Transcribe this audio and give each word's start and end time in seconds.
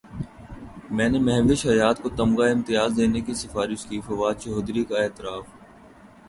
میں 0.95 1.09
نے 1.11 1.19
مہوش 1.27 1.61
حیات 1.65 1.97
کو 2.03 2.09
تمغہ 2.17 2.47
امتیاز 2.51 2.89
دینے 2.97 3.19
کی 3.25 3.33
سفارش 3.43 3.81
کی 3.89 3.97
فواد 4.07 4.35
چوہدری 4.43 4.83
کا 4.89 4.97
اعتراف 5.03 5.45